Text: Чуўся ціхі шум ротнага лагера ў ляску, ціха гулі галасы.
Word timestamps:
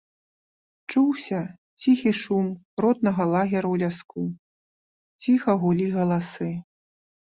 Чуўся 0.93 1.39
ціхі 1.83 2.11
шум 2.21 2.49
ротнага 2.85 3.23
лагера 3.37 3.63
ў 3.73 3.87
ляску, 3.87 4.23
ціха 5.25 5.51
гулі 5.65 5.87
галасы. 5.97 6.55